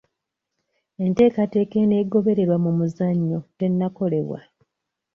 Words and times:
Enteekateeka 1.03 1.75
enaagobererwa 1.83 2.57
mu 2.63 2.71
muzannyo 2.77 3.39
tennakolebwa. 3.57 4.39